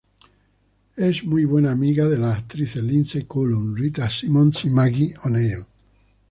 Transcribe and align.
Es 0.97 1.23
muy 1.23 1.45
buena 1.45 1.69
amiga 1.69 2.07
de 2.09 2.17
las 2.17 2.35
actrices 2.39 2.83
Lindsey 2.83 3.25
Coulson, 3.25 3.75
Rita 3.77 4.09
Simons 4.09 4.65
y 4.65 4.71
Maggie 4.71 5.13
O'Neill. 5.25 5.63